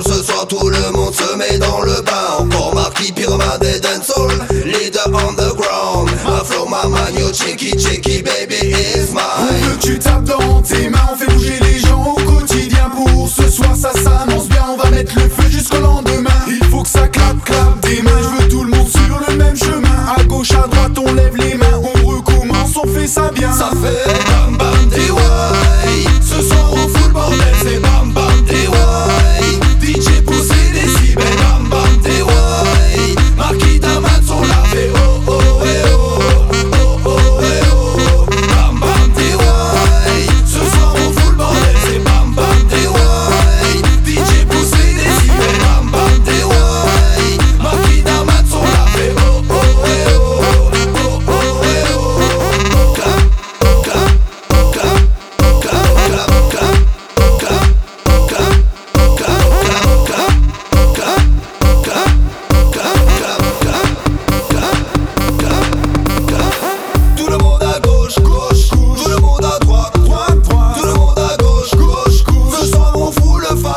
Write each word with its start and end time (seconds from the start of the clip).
ce 0.00 0.22
soir 0.22 0.46
tout 0.46 0.68
le 0.68 0.90
monde 0.92 1.12
se 1.14 1.36
met 1.36 1.58
dans 1.58 1.82
le 1.82 2.00
bain. 2.02 2.38
Encore 2.38 2.74
Marquis 2.74 3.12
Pyramide 3.12 3.62
et 3.64 3.80
Dancehall 3.80 4.32
Leader 4.64 5.06
underground 5.08 6.10
Ma 6.24 6.42
flow 6.44 6.66
ma 6.66 6.86
magno 6.88 7.30
checky 7.32 7.76
checky 7.76 8.22
baby 8.22 8.70
is 8.72 9.10
On 9.10 9.14
mine. 9.14 9.62
Veut 9.62 9.76
que 9.76 9.82
tu 9.82 9.98
tapes 9.98 10.24
dans 10.24 10.62
tes 10.62 10.88
mains, 10.88 10.98
on 11.12 11.16
fait 11.16 11.26
bouger 11.32 11.58
les 11.60 11.78
gens 11.78 12.14
au 12.16 12.20
quotidien. 12.22 12.90
Pour 12.90 13.28
ce 13.28 13.50
soir 13.50 13.76
ça 13.76 13.92
s'annonce 13.92 14.48
bien, 14.48 14.64
on 14.72 14.76
va 14.76 14.90
mettre 14.90 15.14
le 15.16 15.28
feu 15.28 15.50
jusqu'au 15.50 15.80
lendemain. 15.80 16.30
Il 16.48 16.64
faut 16.68 16.82
que 16.82 16.88
ça 16.88 17.08
clap 17.08 17.42
clap 17.44 17.80
des 17.80 18.00
mains, 18.02 18.10
je 18.22 18.42
veux 18.42 18.48
tout 18.48 18.64
le 18.64 18.70
monde 18.70 18.88
sur 18.88 19.20
le 19.28 19.36
même 19.36 19.56
chemin. 19.56 20.06
À 20.16 20.22
gauche, 20.24 20.52
à 20.52 20.66
droite, 20.68 20.98
on 20.98 21.12
lève 21.14 21.36
les 21.36 21.54
mains, 21.54 21.80
on 21.82 22.06
recommence, 22.06 22.76
on 22.76 22.86
fait 22.88 23.06
ça 23.06 23.30
bien. 23.34 23.52
Ça 23.52 23.70
fait 23.82 24.41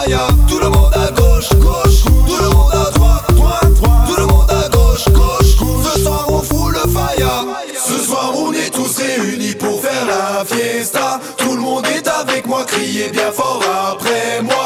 Tout 0.05 0.59
le 0.59 0.69
monde 0.69 0.93
à 0.93 1.11
gauche, 1.11 1.49
gauche, 1.55 2.03
Tout 2.27 2.37
le 2.39 2.49
monde 2.49 2.71
à 2.73 2.91
droite, 2.91 3.23
droite, 3.33 3.73
droite. 3.73 4.07
Tout 4.07 4.21
le 4.21 4.27
monde 4.27 4.51
à 4.51 4.69
gauche, 4.69 5.05
gauche. 5.09 5.55
Ce 5.93 5.99
soir 6.01 6.25
on 6.29 6.41
fout 6.43 6.73
le 6.73 6.87
fire. 6.91 7.45
Ce 7.73 8.05
soir 8.05 8.31
on 8.35 8.53
est 8.53 8.69
tous 8.69 8.99
réunis 8.99 9.55
pour 9.55 9.81
faire 9.81 10.05
la 10.05 10.45
fiesta. 10.45 11.19
Tout 11.37 11.55
le 11.55 11.61
monde 11.61 11.87
est 11.87 12.07
avec 12.07 12.45
moi, 12.45 12.63
criez 12.67 13.09
bien 13.09 13.31
fort 13.31 13.63
après 13.93 14.43
moi. 14.43 14.64